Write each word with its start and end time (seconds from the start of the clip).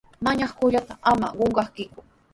Mañakullanqaata 0.25 1.01
ama 1.11 1.27
qunqakiku. 1.37 1.99